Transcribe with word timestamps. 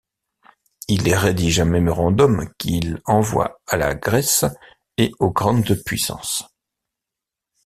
Ils 0.87 1.13
rédigent 1.13 1.59
un 1.61 1.65
mémorandum 1.65 2.49
qu'il 2.57 2.99
envoient 3.05 3.61
à 3.67 3.77
la 3.77 3.93
Grèce 3.93 4.45
et 4.97 5.11
aux 5.19 5.29
grandes 5.29 5.75
puissances. 5.85 6.43